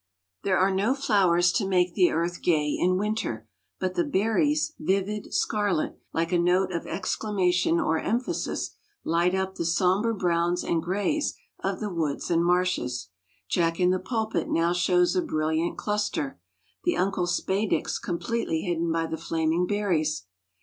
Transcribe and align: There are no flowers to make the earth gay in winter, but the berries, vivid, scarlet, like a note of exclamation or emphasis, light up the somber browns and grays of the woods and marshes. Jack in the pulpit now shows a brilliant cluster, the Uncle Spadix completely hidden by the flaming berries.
There 0.41 0.57
are 0.57 0.73
no 0.73 0.95
flowers 0.95 1.51
to 1.51 1.67
make 1.67 1.93
the 1.93 2.09
earth 2.09 2.41
gay 2.41 2.69
in 2.75 2.97
winter, 2.97 3.47
but 3.79 3.93
the 3.93 4.03
berries, 4.03 4.73
vivid, 4.79 5.31
scarlet, 5.31 5.99
like 6.11 6.31
a 6.31 6.39
note 6.39 6.71
of 6.71 6.87
exclamation 6.87 7.79
or 7.79 7.99
emphasis, 7.99 8.71
light 9.03 9.35
up 9.35 9.53
the 9.53 9.63
somber 9.63 10.11
browns 10.15 10.63
and 10.63 10.81
grays 10.81 11.35
of 11.63 11.79
the 11.79 11.93
woods 11.93 12.31
and 12.31 12.43
marshes. 12.43 13.09
Jack 13.47 13.79
in 13.79 13.91
the 13.91 13.99
pulpit 13.99 14.49
now 14.49 14.73
shows 14.73 15.15
a 15.15 15.21
brilliant 15.21 15.77
cluster, 15.77 16.39
the 16.83 16.97
Uncle 16.97 17.27
Spadix 17.27 17.99
completely 17.99 18.61
hidden 18.61 18.91
by 18.91 19.05
the 19.05 19.17
flaming 19.17 19.67
berries. 19.67 20.23